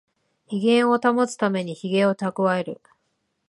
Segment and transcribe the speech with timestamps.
[0.47, 2.81] 威厳を保つためにヒゲをたくわえる